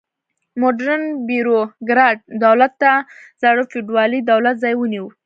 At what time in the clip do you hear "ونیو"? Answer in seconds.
4.77-5.05